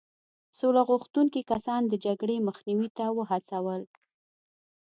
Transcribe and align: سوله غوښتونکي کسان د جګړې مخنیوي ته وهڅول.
سوله 0.59 0.81
غوښتونکي 0.89 1.41
کسان 1.51 1.81
د 1.87 1.93
جګړې 2.05 2.45
مخنیوي 2.47 2.89
ته 2.97 3.05
وهڅول. 3.17 3.81